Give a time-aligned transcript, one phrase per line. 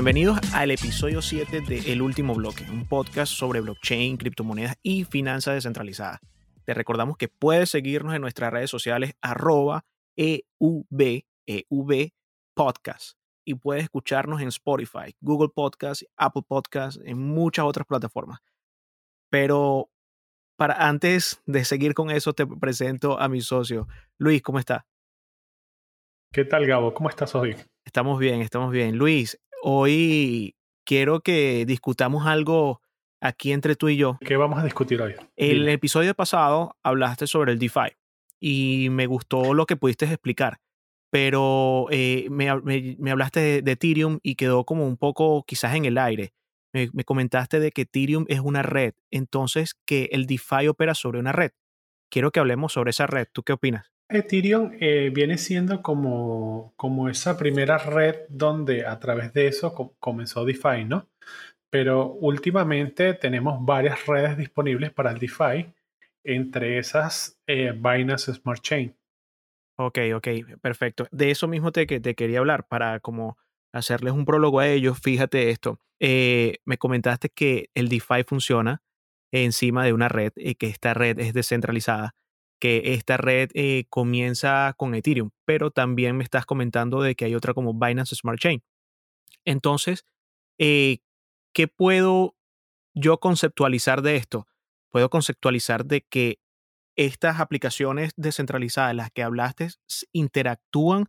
[0.00, 5.56] Bienvenidos al episodio 7 de El Último Bloque, un podcast sobre blockchain, criptomonedas y finanzas
[5.56, 6.20] descentralizadas.
[6.64, 9.84] Te recordamos que puedes seguirnos en nuestras redes sociales arroba
[10.16, 12.12] EUB, EUB
[12.54, 18.40] Podcast y puedes escucharnos en Spotify, Google Podcast, Apple Podcast, en muchas otras plataformas.
[19.28, 19.90] Pero
[20.56, 23.86] para antes de seguir con eso, te presento a mi socio.
[24.16, 24.86] Luis, ¿cómo está?
[26.32, 26.94] ¿Qué tal, Gabo?
[26.94, 27.54] ¿Cómo estás hoy?
[27.84, 28.96] Estamos bien, estamos bien.
[28.96, 32.80] Luis, hoy quiero que discutamos algo
[33.20, 34.18] aquí entre tú y yo.
[34.20, 35.14] ¿Qué vamos a discutir hoy?
[35.36, 37.96] El episodio pasado hablaste sobre el DeFi
[38.40, 40.60] y me gustó lo que pudiste explicar,
[41.10, 45.98] pero eh, me, hablaste de, de, Ethereum y quedó como un poco quizás en el
[45.98, 46.32] aire.
[46.72, 51.18] Me, me, comentaste de que Ethereum es una red, entonces que el DeFi opera sobre
[51.18, 51.50] una red.
[52.10, 53.26] Quiero que hablemos sobre esa red.
[53.32, 53.92] ¿Tú qué opinas?
[54.10, 60.44] Ethereum eh, viene siendo como, como esa primera red donde a través de eso comenzó
[60.44, 61.08] DeFi, ¿no?
[61.70, 65.72] Pero últimamente tenemos varias redes disponibles para el DeFi,
[66.24, 68.96] entre esas eh, Binance Smart Chain.
[69.78, 70.28] Ok, ok,
[70.60, 71.06] perfecto.
[71.10, 73.38] De eso mismo te, te quería hablar para como
[73.72, 74.98] hacerles un prólogo a ellos.
[75.00, 75.78] Fíjate esto.
[76.00, 78.82] Eh, me comentaste que el DeFi funciona
[79.32, 82.14] encima de una red y que esta red es descentralizada
[82.60, 87.34] que esta red eh, comienza con Ethereum, pero también me estás comentando de que hay
[87.34, 88.62] otra como Binance Smart Chain.
[89.44, 90.04] Entonces,
[90.58, 90.98] eh,
[91.52, 92.36] ¿qué puedo
[92.94, 94.46] yo conceptualizar de esto?
[94.90, 96.38] Puedo conceptualizar de que
[96.96, 99.68] estas aplicaciones descentralizadas, las que hablaste,
[100.12, 101.06] interactúan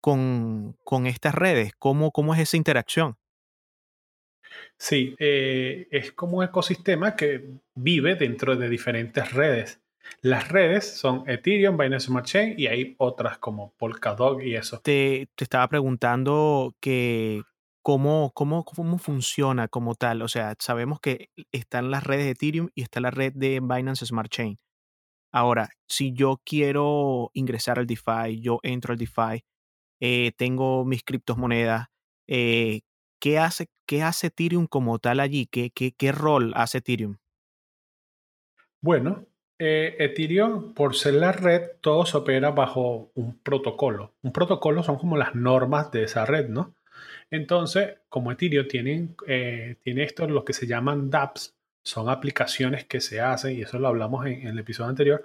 [0.00, 1.72] con, con estas redes.
[1.78, 3.16] ¿Cómo, ¿Cómo es esa interacción?
[4.76, 9.80] Sí, eh, es como un ecosistema que vive dentro de diferentes redes.
[10.20, 14.80] Las redes son Ethereum, Binance Smart Chain y hay otras como Polkadot y eso.
[14.80, 17.42] Te, te estaba preguntando que
[17.82, 20.22] cómo, cómo, cómo funciona como tal.
[20.22, 24.04] O sea, sabemos que están las redes de Ethereum y está la red de Binance
[24.06, 24.58] Smart Chain.
[25.32, 29.44] Ahora, si yo quiero ingresar al DeFi, yo entro al DeFi,
[30.00, 31.88] eh, tengo mis criptomonedas,
[32.26, 32.80] eh,
[33.20, 35.46] ¿qué, hace, ¿qué hace Ethereum como tal allí?
[35.46, 37.16] ¿Qué, qué, qué rol hace Ethereum?
[38.80, 39.26] Bueno,
[39.58, 44.14] eh, Ethereum, por ser la red, todo se opera bajo un protocolo.
[44.22, 46.74] Un protocolo son como las normas de esa red, ¿no?
[47.30, 53.20] Entonces, como Ethereum tiene, eh, esto, lo que se llaman dApps, son aplicaciones que se
[53.20, 55.22] hacen, y eso lo hablamos en, el episodio anterior,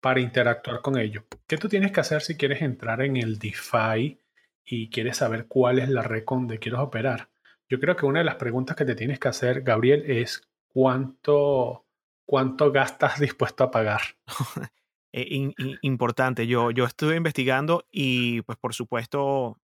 [0.00, 1.24] para interactuar con ellos.
[1.46, 4.18] ¿Qué tú tienes que hacer si quieres entrar en el DeFi
[4.64, 7.28] y quieres saber cuál es la red donde quieres operar?
[7.68, 11.85] Yo creo que una de las preguntas que te tienes que hacer, Gabriel, es cuánto
[12.26, 14.02] ¿cuánto gastas dispuesto a pagar?
[15.18, 16.46] Eh, importante.
[16.46, 19.56] Yo, yo estuve investigando y pues por supuesto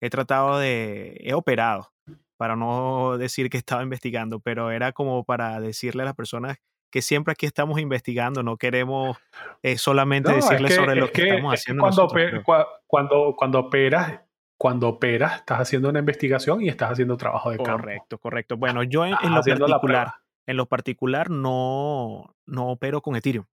[0.00, 1.92] he tratado de, he operado,
[2.36, 6.58] para no decir que estaba investigando, pero era como para decirle a las personas
[6.92, 9.18] que siempre aquí estamos investigando, no queremos
[9.62, 11.82] eh, solamente decirles sobre lo que, estamos haciendo.
[11.82, 14.20] Cuando, cuando, cuando operas,
[14.56, 17.72] cuando operas, estás haciendo una investigación y estás haciendo trabajo de campo.
[17.72, 18.56] Correcto, correcto.
[18.56, 20.14] Bueno, yo en, en lo particular,
[20.50, 23.46] en lo particular no, no opero con Ethereum,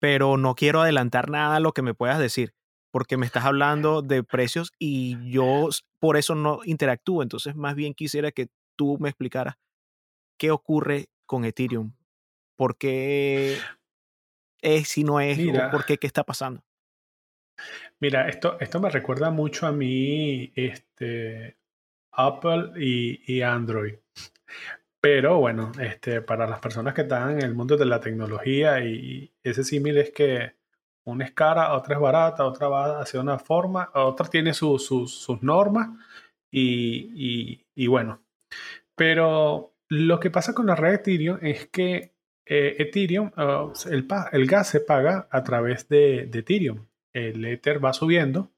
[0.00, 2.54] pero no quiero adelantar nada a lo que me puedas decir,
[2.90, 5.68] porque me estás hablando de precios y yo
[6.00, 7.22] por eso no interactúo.
[7.22, 9.56] Entonces, más bien quisiera que tú me explicaras
[10.38, 11.92] qué ocurre con Ethereum,
[12.56, 13.58] por qué
[14.62, 16.64] es, si no es, o por qué, qué está pasando.
[18.00, 21.58] Mira, esto, esto me recuerda mucho a mí, este,
[22.12, 23.96] Apple y, y Android.
[25.00, 29.32] Pero bueno, este, para las personas que están en el mundo de la tecnología y
[29.42, 30.56] ese símil es que
[31.04, 35.90] una es cara, otra es barata, otra va hacia una forma, otra tiene sus normas
[36.50, 38.22] y, bueno.
[38.96, 42.14] Pero lo que pasa con la red Ethereum es que
[42.46, 43.30] eh, Ethereum,
[43.90, 46.86] el, el, gas se paga a través de, de Ethereum.
[47.12, 48.52] El Ether va subiendo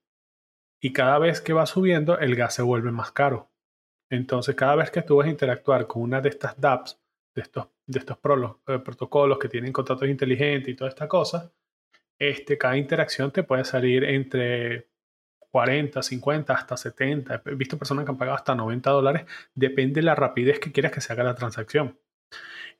[0.80, 3.49] y cada vez que va subiendo el gas se vuelve más caro.
[4.10, 7.00] Entonces, cada vez que tú vas a interactuar con una de estas dApps,
[7.34, 11.52] de estos, de estos eh, protocolos que tienen contratos inteligentes y toda esta cosa,
[12.18, 14.88] este, cada interacción te puede salir entre
[15.38, 17.42] 40, 50, hasta 70.
[17.46, 19.26] He visto personas que han pagado hasta 90 dólares.
[19.54, 21.98] Depende de la rapidez que quieras que se haga la transacción.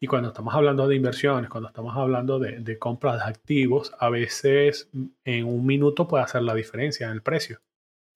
[0.00, 4.08] Y cuando estamos hablando de inversiones, cuando estamos hablando de, de compras de activos, a
[4.08, 4.90] veces
[5.24, 7.60] en un minuto puede hacer la diferencia en el precio.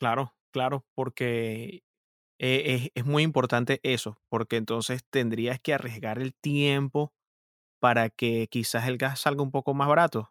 [0.00, 1.83] Claro, claro, porque
[2.46, 7.14] eh, es, muy importante eso, porque entonces tendrías que arriesgar el tiempo
[7.80, 10.30] para que quizás el gas salga un poco más barato.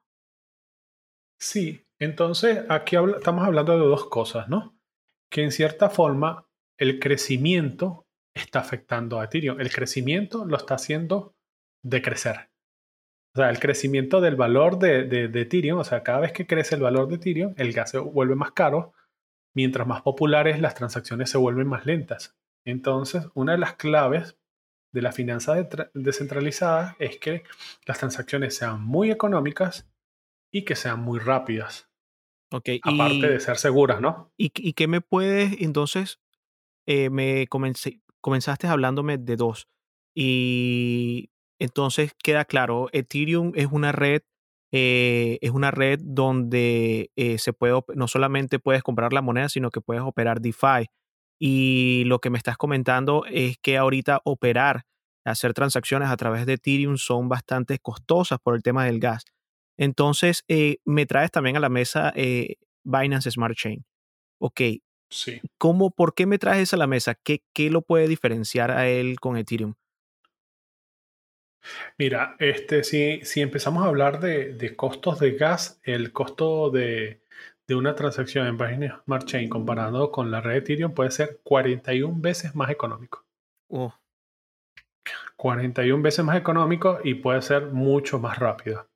[1.39, 4.77] Sí, entonces aquí estamos hablando de dos cosas, ¿no?
[5.31, 8.05] Que en cierta forma el crecimiento
[8.35, 9.59] está afectando a Ethereum.
[9.59, 11.35] El crecimiento lo está haciendo
[11.83, 12.51] decrecer.
[13.35, 16.75] O sea, el crecimiento del valor de, de, Ethereum, o sea, cada vez que crece
[16.75, 18.93] el valor de Ethereum, el gas se vuelve más caro.
[19.55, 22.35] Mientras más populares, las transacciones se vuelven más lentas.
[22.65, 24.37] Entonces, una de las claves
[24.93, 25.55] de la finanza
[25.93, 27.43] descentralizada es que
[27.85, 29.89] las transacciones sean muy económicas
[30.51, 31.89] y que sean muy rápidas.
[32.51, 34.31] Okay, Aparte de ser seguras, ¿no?
[34.37, 36.19] ¿Y, y qué me puedes, entonces,
[36.85, 39.67] eh, me comenzaste hablándome de dos.
[40.15, 44.21] Y entonces queda claro, Ethereum es una red,
[44.75, 49.69] eh, es una red donde eh, se puede, no solamente puedes comprar la moneda, sino
[49.69, 50.89] que puedes operar DeFi.
[51.39, 54.85] Y lo que me estás comentando es que ahorita operar,
[55.25, 59.25] hacer transacciones a través de Ethereum son bastante costosas por el tema del gas.
[59.77, 62.11] Entonces, eh, me traes también a la mesa
[62.83, 63.85] Binance Smart Chain.
[64.39, 64.61] Ok.
[65.11, 65.39] Sí.
[65.59, 67.13] ¿Cómo, ¿Por qué me traes a la mesa?
[67.13, 69.75] ¿Qué, ¿Qué lo puede diferenciar a él con Ethereum?
[71.97, 77.21] Mira, este, si, si empezamos a hablar de, costos de gas, el costo de,
[77.69, 82.53] una transacción en Binance Smart Chain comparado con la red Ethereum puede ser 41 veces
[82.53, 83.25] más económico.
[85.37, 88.89] 41 veces más económico y puede ser mucho más rápido.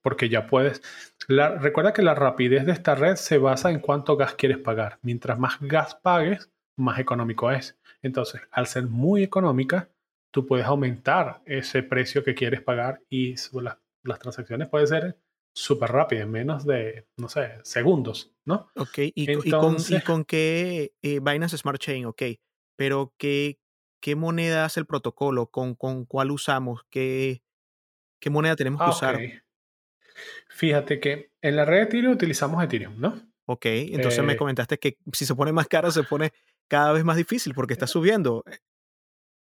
[0.00, 0.82] Porque ya puedes.
[1.28, 4.98] recuerda que la rapidez de esta red se basa en cuánto gas quieres pagar.
[5.02, 7.78] Mientras más gas pagues, más económico es.
[8.00, 9.90] Entonces, al ser muy económica,
[10.32, 15.18] tú puedes aumentar ese precio que quieres pagar y las, transacciones pueden ser
[15.54, 18.70] súper rápidas, en menos de, no sé, segundos, ¿no?
[18.74, 19.50] Ok, ¿y,
[20.00, 22.06] con, qué eh, Binance Smart Chain?
[22.06, 22.22] Ok,
[22.74, 23.60] pero ¿qué,
[24.00, 25.48] qué moneda hace el protocolo?
[25.48, 26.80] ¿Con, con cuál usamos?
[26.88, 27.42] ¿Qué,
[28.18, 29.20] qué moneda tenemos que ah, usar?
[30.48, 33.20] Fíjate que en la red Ethereum utilizamos Ethereum, ¿no?
[33.44, 36.32] Ok, entonces me eh comentaste que si se pone más caro se pone
[36.68, 38.44] cada vez más difícil porque está subiendo.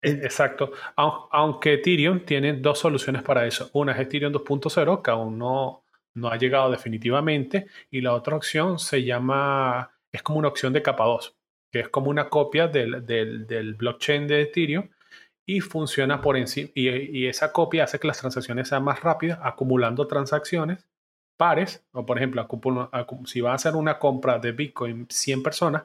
[0.05, 0.73] Exacto.
[0.97, 3.71] Aunque Ethereum tiene dos soluciones para eso.
[3.73, 5.85] Una es Ethereum 2.0, que aún no,
[6.15, 7.67] no ha llegado definitivamente.
[7.91, 11.37] Y la otra opción se llama, es como una opción de capa 2,
[11.73, 14.89] que es como una copia del, del, blockchain de Ethereum
[15.47, 16.71] y funciona por encima.
[16.75, 20.87] Y, y, esa copia hace que las transacciones sean más rápidas, acumulando transacciones
[21.37, 21.85] pares.
[21.93, 22.47] O por ejemplo,
[23.27, 25.85] si va a hacer una compra de Bitcoin 100 personas,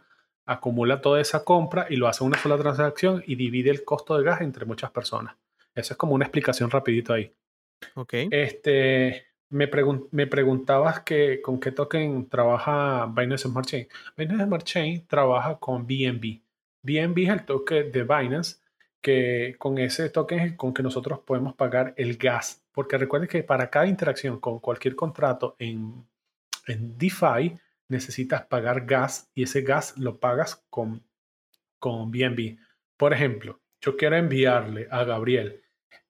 [0.50, 4.24] acumula toda esa compra y lo hace una sola transacción y divide el costo de
[4.24, 5.36] gas entre muchas personas.
[5.76, 7.32] Eso es como una explicación rapidito ahí.
[7.94, 8.14] Ok.
[8.32, 9.70] Este, me,
[10.12, 13.88] me preguntabas que con qué token trabaja Binance Smart Chain.
[14.18, 16.42] Binance Smart Chain trabaja con BNB.
[16.82, 18.58] BNB es el token de Binance
[19.02, 22.66] que con ese token es con que nosotros podemos pagar el gas.
[22.72, 26.06] Porque recuerden que para cada interacción con cualquier contrato en,
[26.68, 27.58] en DeFi,
[27.90, 31.04] necesitas pagar gas y ese gas lo pagas con,
[31.80, 32.58] con BNB.
[32.98, 35.64] Por ejemplo, yo quiero enviarle a Gabriel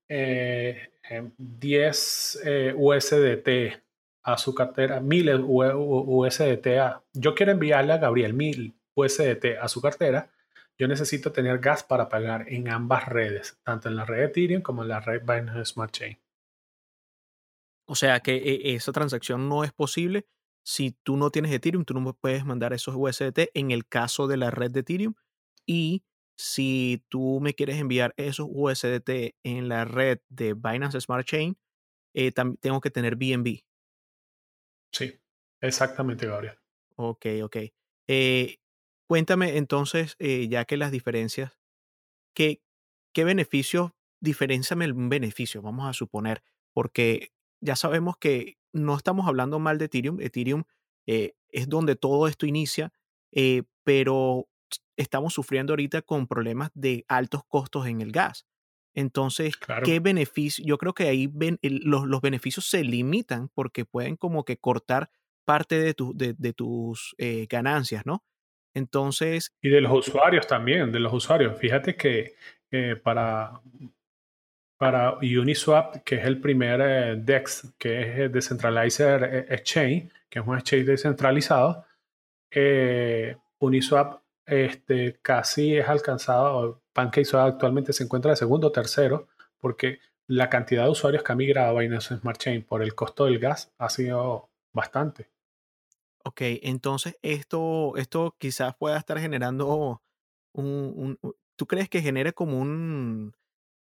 [0.08, 3.84] 10 eh, USDT eh,
[4.24, 6.68] a su cartera, 1000 USDT.
[6.80, 10.32] A, yo quiero enviarle a Gabriel 1000 USDT a su cartera.
[10.78, 14.84] Yo necesito tener gas para pagar en ambas redes, tanto en la red Ethereum como
[14.84, 16.18] en la red Binance Smart Chain.
[17.86, 20.28] O sea que eh, esa transacción no es posible
[20.70, 24.38] si tú no tienes Ethereum, tú no puedes mandar esos USDT en el caso de
[24.38, 25.16] la red de Ethereum.
[25.66, 26.04] Y
[26.38, 31.58] si tú me quieres enviar esos USDT en la red de Binance Smart Chain,
[32.14, 33.64] eh, tengo que tener BNB.
[34.94, 35.20] Sí,
[35.60, 36.60] exactamente, Gabriel.
[36.98, 37.58] Ok, ok.
[38.08, 38.58] Eh,
[39.08, 41.58] cuéntame entonces, eh, ya que las diferencias,
[42.36, 42.62] ¿qué,
[43.12, 46.44] qué beneficios, diferenciame un beneficio, vamos a suponer,
[46.76, 50.20] porque ya sabemos que no estamos hablando mal de Ethereum.
[50.22, 50.64] Ethereum
[51.08, 52.94] eh, es donde todo esto inicia,
[53.32, 54.48] eh, pero
[54.96, 58.46] estamos sufriendo ahorita con problemas de altos costos en el gas.
[58.94, 60.66] Entonces, ¿qué beneficio?
[60.66, 65.10] Yo creo que ahí los, beneficios se limitan porque pueden como que cortar
[65.46, 65.96] parte de,
[66.38, 68.24] de, tus eh, ganancias, ¿no?
[68.74, 69.56] Entonces...
[69.62, 71.58] Y de los usuarios también, de los usuarios.
[71.58, 72.36] Fíjate que
[73.04, 73.62] para
[74.80, 80.40] para Uniswap, que es el primer eh, DEX, que es el Decentralizer eh, Exchange, que
[80.40, 81.86] es un exchange descentralizado,
[82.50, 89.28] eh, Uniswap este, casi es alcanzado, PancakeSwap actualmente se encuentra de segundo o tercero,
[89.60, 93.26] porque la cantidad de usuarios que ha migrado a Binance Smart Chain por el costo
[93.26, 95.28] del gas ha sido bastante.
[96.24, 100.02] Ok, entonces esto, esto quizás pueda estar generando
[100.54, 103.34] un, un, ¿Tú crees que genere como un,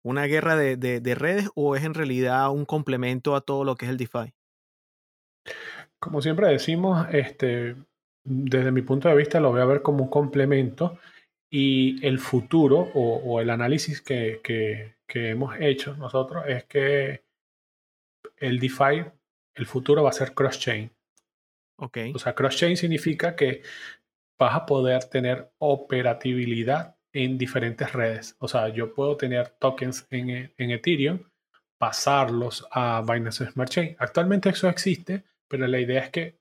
[0.03, 3.91] una guerra de, redes o es en realidad un complemento a todo lo que es
[3.91, 4.33] el DeFi?
[5.99, 7.75] Como siempre decimos, este,
[8.23, 10.99] desde mi punto de vista lo voy a ver como un complemento
[11.51, 17.23] Y el futuro o, el análisis que, que, hemos hecho nosotros es que
[18.37, 19.05] el DeFi,
[19.55, 20.91] el futuro va a ser cross-chain.
[21.77, 22.13] Okay.
[22.13, 23.63] O sea, cross-chain significa que
[24.37, 28.35] vas a poder tener operatividad en diferentes redes.
[28.39, 31.19] O sea, yo puedo tener tokens en, en Ethereum,
[31.77, 33.95] pasarlos a Binance Smart Chain.
[33.99, 36.39] Actualmente eso existe, pero la idea es que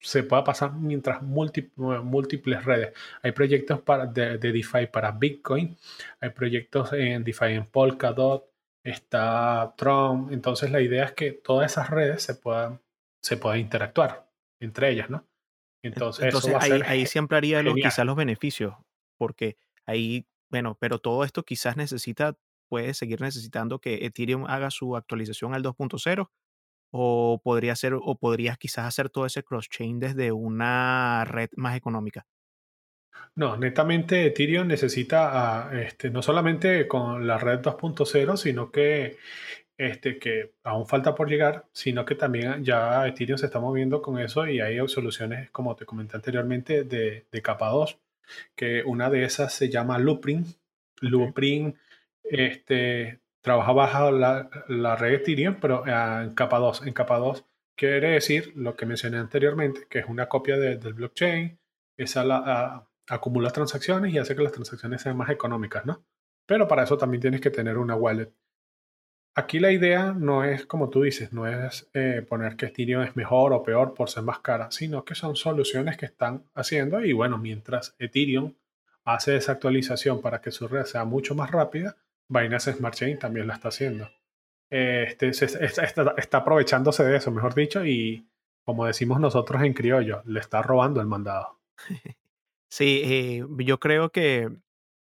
[0.00, 2.92] se pueda pasar mientras múltiples redes.
[3.22, 5.76] Hay proyectos para, de, DeFi para Bitcoin,
[6.20, 8.48] hay proyectos en DeFi en Polkadot,
[8.84, 10.32] está Tron.
[10.32, 12.80] Entonces la idea es que todas esas redes se puedan,
[13.22, 14.26] se puedan interactuar
[14.60, 15.26] entre ellas, ¿no?
[15.82, 18.74] Entonces, ahí, ahí, se ampliaría quizás los beneficios,
[19.18, 22.36] porque ahí, bueno, pero todo esto quizás necesita,
[22.68, 26.30] puede seguir necesitando que Ethereum haga su actualización al 2.0
[26.92, 32.26] o podría ser o podrías quizás hacer todo ese cross-chain desde una red más económica.
[33.34, 39.18] No, netamente Ethereum necesita este, no solamente con la red 2.0, sino que,
[39.76, 44.18] este, que aún falta por llegar, sino que también ya Ethereum se está moviendo con
[44.18, 47.98] eso y hay soluciones, como te comenté anteriormente, de, de capa 2,
[48.54, 50.44] que una de esas se llama Loopring.
[51.00, 51.76] Loopring
[52.22, 56.86] este, trabaja bajo la, la red Ethereum, pero ah, en capa 2.
[56.86, 57.44] En capa 2
[57.76, 61.58] quiere decir lo que mencioné anteriormente, que es una copia del blockchain,
[61.96, 66.04] esa la, ah, acumula transacciones y hace que las transacciones sean más económicas, ¿no?
[66.46, 68.32] Pero para eso también tienes que tener una wallet.
[69.38, 73.16] Aquí la idea no es, como tú dices, no es eh, poner que Ethereum es
[73.16, 77.12] mejor o peor por ser más cara, sino que son soluciones que están haciendo y
[77.12, 78.54] bueno, mientras Ethereum
[79.04, 81.96] hace esa actualización para que su red sea mucho más rápida,
[82.28, 84.08] Binance Smart Chain también la está haciendo.
[84.70, 88.26] Este, está, aprovechándose de eso, mejor dicho, y
[88.64, 91.58] como decimos nosotros en criollo, le está robando el mandado.
[92.68, 94.50] Sí, eh, yo creo que,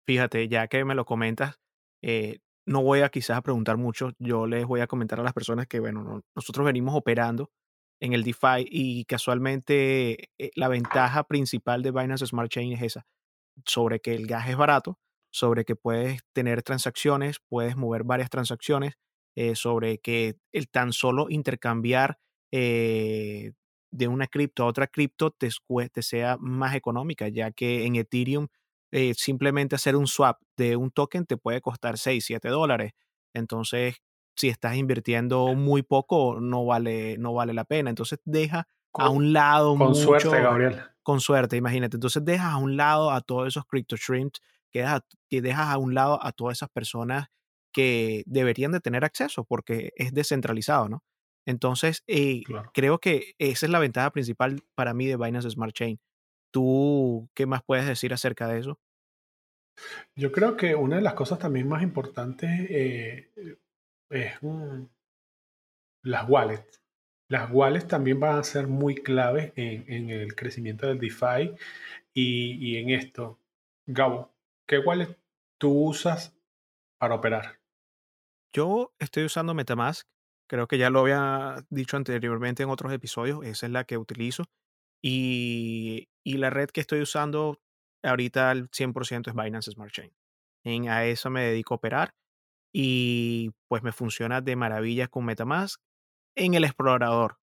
[0.05, 1.59] fíjate, ya que me lo comentas,
[2.03, 5.33] eh, no voy a quizás a preguntar mucho, yo les voy a comentar a las
[5.33, 7.51] personas que, bueno, nosotros venimos operando
[7.99, 13.05] en el DeFi y casualmente eh, la ventaja principal de Binance Smart Chain es esa,
[13.65, 14.99] sobre que el gas es barato,
[15.31, 18.95] sobre que puedes tener transacciones, puedes mover varias transacciones,
[19.35, 22.17] eh, sobre que el tan solo intercambiar
[22.51, 23.51] eh,
[23.91, 25.49] de una cripto a otra cripto te,
[25.91, 28.47] te, sea más económica, ya que en Ethereum
[28.97, 32.93] eh, simplemente hacer un swap de un token te puede costar 6, 7 dólares.
[33.33, 33.97] Entonces,
[34.37, 37.89] si estás invirtiendo muy poco, no vale, no vale la pena.
[37.89, 39.77] Entonces, deja a un lado.
[39.77, 40.81] Con suerte, Gabriel.
[41.03, 41.97] Con suerte, imagínate.
[41.97, 44.39] Entonces, deja a un lado a todos esos crypto shrimps
[44.71, 47.27] que, dejas a un lado a todas esas personas
[47.73, 51.03] que deberían de tener acceso porque es descentralizado, ¿no?
[51.45, 55.99] Entonces, eh, creo que esa es la ventaja principal para mí de Binance Smart Chain.
[56.49, 58.79] ¿Tú qué más puedes decir acerca de eso?
[60.15, 63.31] Yo creo que una de las cosas también más importantes eh,
[64.09, 64.33] es
[66.03, 66.81] las wallets.
[67.27, 71.55] Las wallets también van a ser muy claves en, el crecimiento del DeFi
[72.13, 73.39] y, y en esto.
[73.87, 74.35] Gabo,
[74.67, 75.15] ¿Qué wallet
[75.59, 76.35] tú usas
[76.97, 77.59] para operar?
[78.51, 80.07] Yo estoy usando Metamask.
[80.47, 83.45] Creo que ya lo había dicho anteriormente en otros episodios.
[83.45, 84.45] Esa es la que utilizo.
[85.01, 87.59] Y, la red que estoy usando
[88.05, 90.11] ahorita al 100% es Binance Smart Chain.
[90.63, 92.15] En, a eso me dedico a operar.
[92.73, 95.81] Y pues me funciona de maravilla con Metamask
[96.35, 97.39] en el explorador.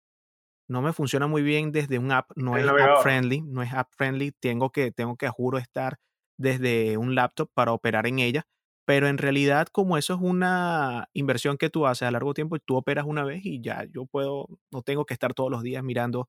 [0.68, 3.90] No me funciona muy bien desde un app, no es app friendly, no es app
[3.94, 4.32] friendly.
[4.32, 5.98] Tengo que, tengo que, juro, estar
[6.38, 8.46] desde un laptop para operar en ella,
[8.86, 12.60] pero en realidad como eso es una inversión que tú haces a largo tiempo, y
[12.60, 15.82] tú operas una vez y ya yo puedo, no tengo que estar todos los días
[15.82, 16.28] mirando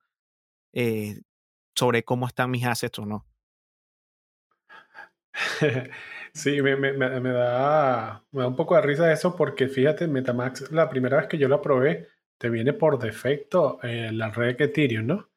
[0.73, 1.21] eh,
[1.75, 3.28] sobre cómo están mis assets o no.
[6.33, 10.71] Sí, me, me, me, da, me da un poco de risa eso porque fíjate, Metamax,
[10.71, 14.65] la primera vez que yo lo probé, te viene por defecto eh, la red de
[14.65, 15.29] Ethereum, ¿no?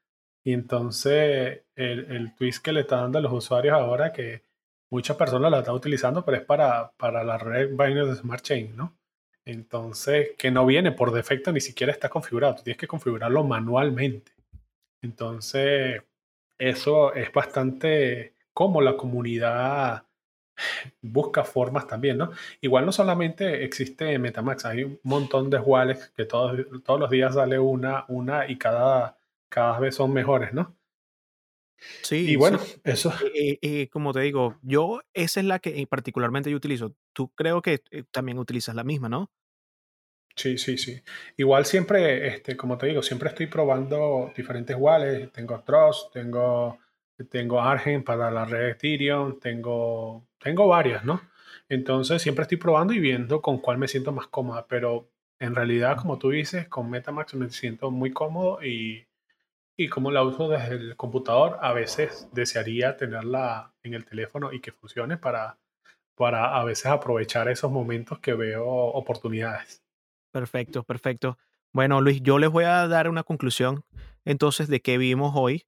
[0.45, 4.43] Y entonces el, el twist que le está dando a los usuarios ahora que
[4.91, 8.97] muchas personas la están utilizando, pero es para, para la red Binance Smart Chain, ¿no?
[9.45, 14.33] Entonces, que no viene por defecto, ni siquiera está configurado, tú tienes que configurarlo manualmente.
[15.03, 16.03] Entonces,
[16.59, 20.07] eso es bastante como la comunidad
[21.01, 22.31] busca formas también, ¿no?
[22.61, 27.35] Igual no solamente existe Metamax, hay un montón de wallets que todos, todos los días
[27.35, 29.19] sale una, una y cada,
[29.49, 30.77] cada vez son mejores, ¿no?
[32.03, 33.13] Sí, y bueno, eso.
[33.35, 36.95] Eh, eh, como te digo, yo esa es la que eh, particularmente yo utilizo.
[37.13, 39.33] Tú creo que también utilizas la misma, ¿no?
[40.37, 41.03] Sí, sí, sí.
[41.37, 45.33] Igual siempre, este, como te digo, siempre estoy probando diferentes wallets.
[45.33, 46.79] Tengo Trust, tengo
[47.31, 51.21] tengo Argent para la red Ethereum, tengo, tengo varias, ¿no?
[51.69, 55.97] Entonces siempre estoy probando y viendo con cuál me siento más cómoda, pero en realidad,
[55.97, 59.07] como tú dices, con Metamax me siento muy cómodo y,
[59.77, 64.61] y como la uso desde el computador, a veces desearía tenerla en el teléfono y
[64.61, 65.59] que funcione para,
[66.15, 69.83] para a veces aprovechar esos momentos que veo oportunidades.
[70.31, 71.39] Perfecto, perfecto.
[71.73, 73.85] Bueno, Luis, yo les voy a dar una conclusión
[74.25, 75.65] entonces de qué vimos hoy.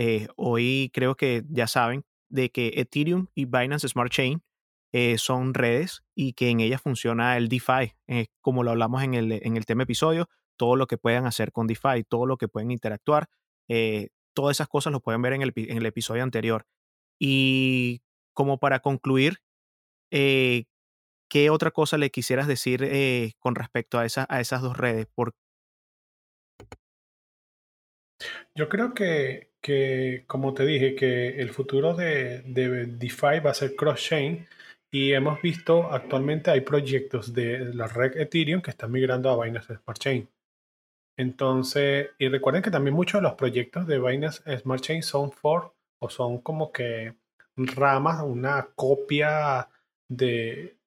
[0.00, 4.44] Eh, hoy creo que ya saben de que Ethereum y Binance Smart Chain
[4.92, 9.14] eh, son redes y que en ellas funciona el DeFi, eh, como lo hablamos en
[9.14, 12.46] el, en el tema episodio, todo lo que puedan hacer con DeFi, todo lo que
[12.46, 13.28] pueden interactuar,
[14.34, 16.64] todas esas cosas lo pueden ver en el, en el episodio anterior.
[17.18, 18.02] Y
[18.32, 19.38] como para concluir,
[20.10, 22.88] ¿qué otra cosa le quisieras decir
[23.40, 25.06] con respecto a, a esas dos redes?
[25.14, 25.34] Por,
[28.54, 33.54] yo creo que, que, como te dije, que el futuro de, de DeFi va a
[33.54, 34.46] ser cross-chain
[34.90, 39.76] y hemos visto actualmente hay proyectos de la red Ethereum que están migrando a Binance
[39.76, 40.28] Smart Chain.
[41.18, 45.74] Entonces, y recuerden que también muchos de los proyectos de Binance Smart Chain son for
[46.00, 47.14] o son como que
[47.56, 49.68] ramas, una copia
[50.08, 50.77] de,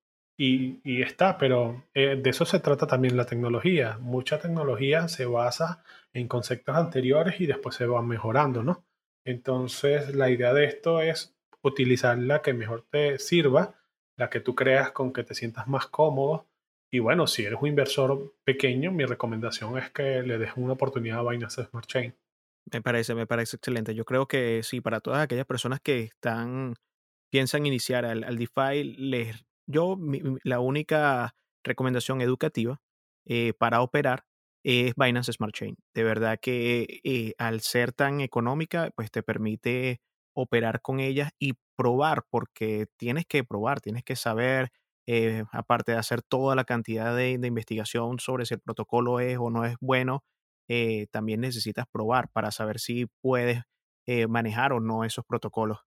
[0.43, 3.99] y, está, pero eh, de eso se trata también la tecnología.
[3.99, 5.83] Mucha tecnología se basa
[6.13, 8.83] en conceptos anteriores y después se va mejorando, ¿no?
[9.23, 13.75] Entonces, la idea de esto es utilizar la que mejor te sirva,
[14.17, 16.47] la que tú creas con que te sientas más cómodo.
[16.91, 21.19] Y bueno, si eres un inversor pequeño, mi recomendación es que le des una oportunidad
[21.19, 22.15] a Binance Smart Chain.
[22.73, 23.93] Me parece, me parece excelente.
[23.93, 26.73] Yo creo que sí, para todas aquellas personas que están,
[27.29, 29.97] piensan iniciar al, al DeFi, les yo,
[30.43, 32.81] la única recomendación educativa
[33.25, 34.25] eh, para operar
[34.63, 35.77] es Binance Smart Chain.
[35.93, 40.01] De verdad que eh, al ser tan económica, pues te permite
[40.33, 44.71] operar con ellas y probar, porque tienes que probar, tienes que saber,
[45.07, 49.49] eh, aparte de hacer toda la cantidad de, investigación sobre si el protocolo es o
[49.49, 50.23] no es bueno,
[51.11, 53.61] también necesitas probar para saber si puedes
[54.29, 55.79] manejar o no esos protocolos.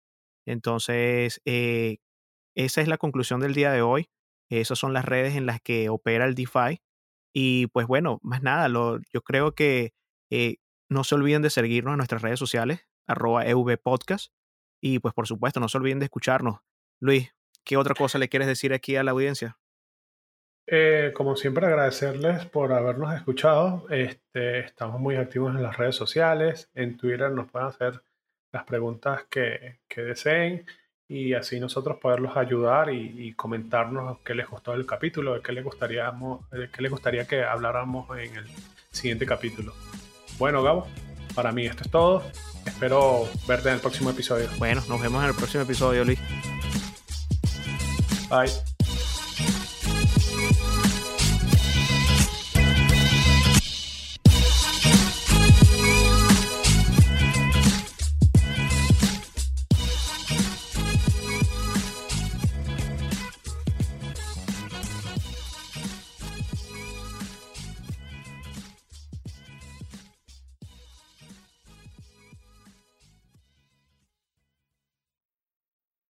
[0.46, 1.42] Entonces,
[2.56, 4.10] esa es la conclusión del día de hoy.
[4.50, 6.82] Esas son las redes en las que opera el DeFi.
[7.34, 9.94] Y pues bueno, más nada, yo creo que
[10.30, 10.58] eh,
[10.90, 14.32] no se olviden de seguirnos en nuestras redes sociales, arroba evpodcast.
[14.82, 16.60] Y pues por supuesto, no se olviden de escucharnos.
[17.00, 19.58] Luis, ¿qué otra cosa le quieres decir aquí a la audiencia?
[20.68, 23.86] Eh, como siempre, agradecerles por habernos escuchado.
[23.90, 26.70] Este, estamos muy activos en las redes sociales.
[26.74, 28.04] En Twitter nos pueden hacer
[28.52, 30.66] las preguntas que, que deseen
[31.14, 35.64] y así nosotros poderlos ayudar y, comentarnos qué les gustó del capítulo, de qué les
[35.64, 36.12] gustaría,
[36.72, 38.46] qué les gustaría que habláramos en el
[38.90, 39.76] siguiente capítulo.
[40.40, 40.88] Bueno, Gabo,
[41.36, 42.24] para mí esto es todo.
[42.66, 44.50] Espero verte en el próximo episodio.
[44.58, 46.20] Bueno, nos vemos en el próximo episodio, Luis.
[48.32, 48.73] Bye.